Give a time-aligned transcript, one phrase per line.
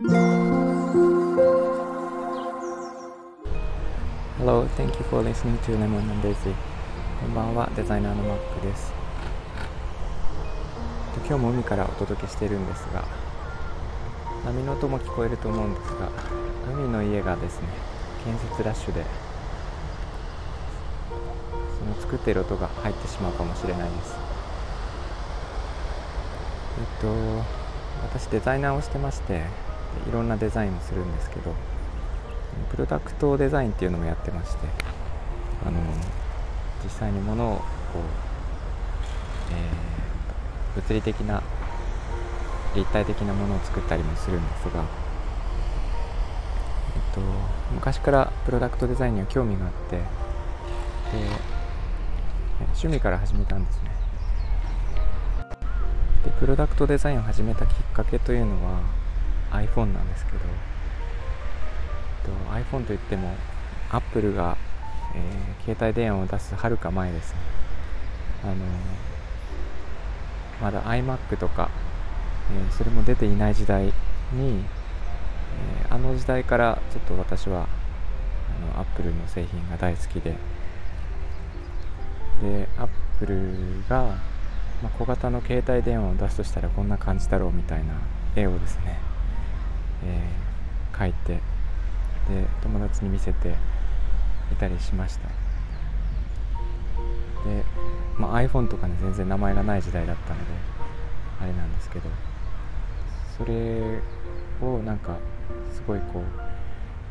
[0.00, 0.14] Hello,
[4.76, 6.54] thank you for listening to Lemon and Daisy.
[7.20, 8.92] こんばんは、デザイナーのマックです。
[11.26, 13.04] 今日も海からお届けしているんですが、
[14.44, 16.12] 波の音も聞こえると思うんですが、
[16.72, 17.66] 海の家がですね、
[18.24, 19.04] 建設ラッシュで、
[21.76, 24.14] その作っている音が入ってしまうかもしれないです。
[26.78, 27.08] えっと、
[28.04, 29.67] 私デザイナーをしてまして、
[30.06, 31.54] いろんなデザインをするんですけど、
[32.70, 34.58] プロダクトデザインっていうのもやってまして
[35.66, 35.80] あの
[36.82, 38.02] 実際に物をこう、
[39.52, 41.42] えー、物理的な
[42.74, 44.84] 立体的なものを作ったりもするんですが、
[46.94, 47.20] えっと、
[47.72, 50.02] 昔からプロダクトデザインには興味があってで
[52.60, 53.90] 趣味から始めたんですね。
[56.24, 58.80] でプロダクトデザインを始めたきっかけというのは
[59.52, 60.38] iPhone なんですけど
[62.24, 63.34] えっと iPhone といっても
[63.90, 64.56] Apple が、
[65.14, 67.38] えー、携帯電話を出すはるか前ですね。
[68.44, 68.54] あの
[70.60, 71.70] まだ iMac とか、
[72.52, 73.92] えー、それも出ていない時代に、
[75.82, 77.66] えー、あの時代からちょっと私は
[78.74, 80.34] あの Apple の製品が大好きで。
[82.42, 84.02] で Apple が、
[84.82, 87.94] まあ、小型の携帯電話を出すとしたらこんな感じだろうみたいな
[88.36, 88.98] 絵をですね、
[90.04, 91.40] えー、描いてで
[92.62, 93.54] 友達に見せて
[94.52, 95.28] いたりしました。
[95.28, 95.34] で、
[98.18, 100.46] まあ、iPhone とかね全然名前がない時代だったので
[101.40, 102.10] あれなんですけど
[103.36, 104.00] それ
[104.60, 105.16] をなんか
[105.72, 106.22] すごいこ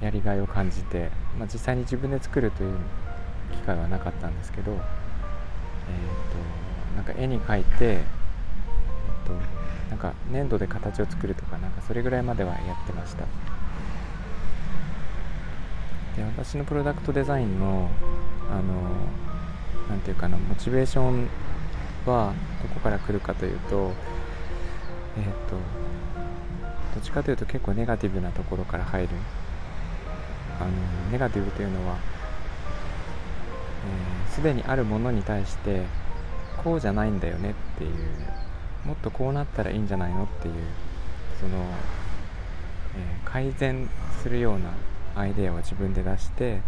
[0.00, 2.74] うやりがいを感じて、まあ、実際に自分で作るという
[3.52, 4.84] 機会はなかったんですけど、えーと、
[6.96, 9.59] なんか絵に描いて、えーと
[9.90, 13.24] なんか粘土で形を作るとかなんかそれぐらいまではやってました。
[16.16, 17.90] で私のプロダクトデザインの
[18.50, 18.62] あの
[19.88, 21.28] なんていうかなモチベーション
[22.06, 22.32] は
[22.62, 23.92] どこから来るかというと
[25.18, 25.56] えっ、ー、と
[26.94, 29.08] どっちかというと結構ネガティブなところから入る
[30.60, 30.70] あの
[31.10, 31.96] ネガティブというのは
[34.30, 35.82] すで、ー、にあるものに対して
[36.62, 37.90] こうじゃないんだよねっていう
[38.84, 40.54] もっとこうなったらいいんじゃないのっていう
[41.40, 43.88] その、えー、改善
[44.22, 44.70] するような
[45.14, 46.60] アイデアを自分で出して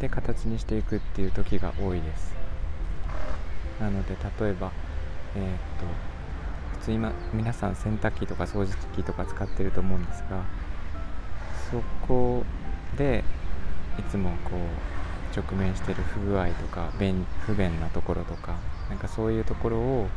[0.00, 2.34] で形にしていくっていう時が多いです。
[3.80, 4.70] なので例えば
[5.36, 5.46] えー、っ
[5.80, 10.44] と普通今皆さん洗濯機とか掃除機とか使ってると思うんですが
[11.70, 12.44] そこ
[12.96, 13.24] で
[13.98, 14.94] いつもこう
[15.36, 18.56] 直面してる不具合とか便不便なところとか
[18.88, 20.08] なんかそういうところを、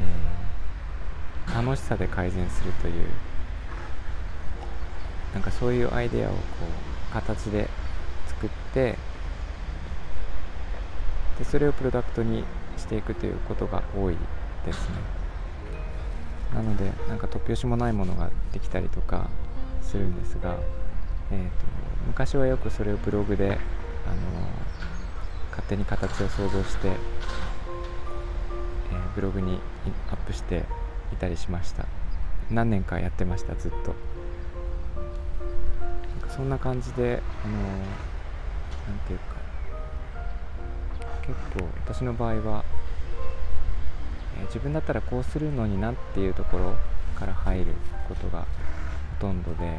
[0.00, 3.06] えー、楽しさで改善するという。
[5.34, 6.38] なんかそういうアイデアをこ
[7.10, 7.68] う形で
[8.28, 8.96] 作って
[11.38, 12.44] でそれをプロダクトに
[12.76, 14.16] していくということが多い
[14.64, 14.94] ですね。
[16.54, 19.28] なのでなんか突拍子もないものができたりとか
[19.82, 20.56] するんですが、
[21.30, 21.50] えーと、
[22.06, 23.58] 昔はよくそれをブログで、あの
[25.50, 26.92] 勝手に形を想像して、
[29.18, 29.58] ブログに
[30.12, 30.64] アップして
[31.12, 31.86] いたりしました。
[32.52, 33.92] 何年かやってましたずっと。
[36.28, 37.54] そんな感じであの
[38.86, 39.34] 何ていうか
[41.22, 42.64] 結構私の場合は、
[44.38, 46.76] えー、自分だったらこうするのになっていうところ
[47.18, 47.72] から入る
[48.08, 48.46] ことがほ
[49.26, 49.78] とんどで、え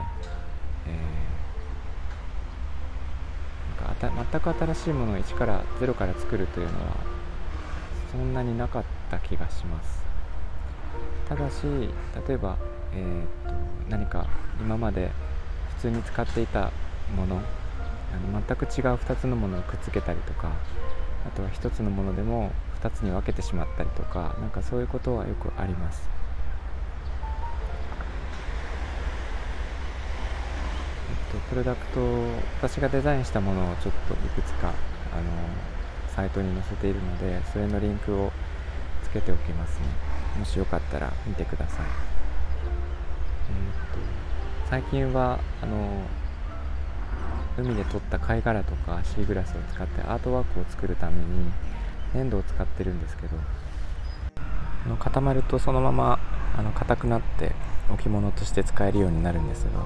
[3.78, 7.09] ー、なんか全く新しいものを1から0から作るというのは
[8.12, 10.04] そんなになかった気がします。
[11.28, 11.64] ただし
[12.28, 12.58] 例えば、
[12.94, 13.60] えーと
[13.90, 14.28] 何か
[14.60, 15.12] 今まで
[15.78, 16.72] 普通に使っていた
[17.16, 20.52] ものあの全く違う2つのものをくっつけたりとか
[21.26, 26.08] あとは1つのものでも2つに分けてしまったりとかなんかそういうことはよくあります。
[31.10, 32.00] えっとプロダクト
[32.62, 34.74] 私がデザインしたものをちょっといくつか
[35.12, 35.24] あの
[36.20, 38.34] サイトに載せているのでそれのリンクを
[39.04, 39.86] つけておきますね。
[40.38, 41.80] もしよかったら見てください。
[41.80, 41.86] え
[43.48, 46.04] っと最近はあの
[47.58, 51.52] 海で撮った貝殻とかシーグラスを使ってアートワークを作るために
[52.14, 53.38] 粘土を使ってるんですけど
[54.86, 56.20] あの固まるとそのまま
[56.58, 57.54] あの硬くなって
[57.90, 59.86] 置物として使えるようになるんですが、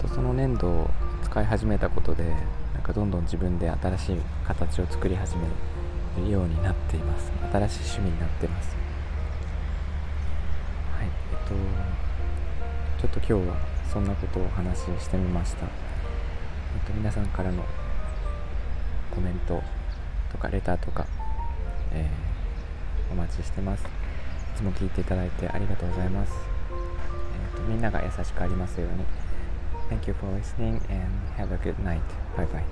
[0.00, 0.90] えっと、その粘土を
[1.22, 2.34] 使い始めたことで
[2.90, 4.16] かどんどん自分で新しい
[4.46, 5.46] 形を作り始め
[6.26, 7.30] るようになっています。
[7.52, 8.76] 新しい趣味になってます。
[10.98, 11.54] はいえっと
[13.00, 13.56] ちょっと今日は
[13.92, 15.68] そんなことをお話ししてみました、え
[16.82, 17.64] っと、皆さんからの
[19.10, 19.62] コメント
[20.30, 21.06] とかレターとか、
[21.92, 23.84] えー、お待ちしてます。
[23.84, 23.86] い
[24.56, 26.32] つも聞いていただいてありがとうございます、
[27.54, 29.29] えっと、みんなが優しくありますように。
[29.90, 32.00] Thank you for listening and have a good night.
[32.36, 32.64] Bye bye.